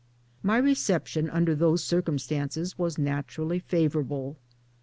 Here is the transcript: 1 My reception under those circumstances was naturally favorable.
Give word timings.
1 0.41 0.47
My 0.47 0.57
reception 0.57 1.29
under 1.29 1.53
those 1.53 1.83
circumstances 1.83 2.75
was 2.75 2.97
naturally 2.97 3.59
favorable. 3.59 4.35